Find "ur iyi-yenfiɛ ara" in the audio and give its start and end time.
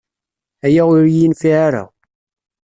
0.91-1.83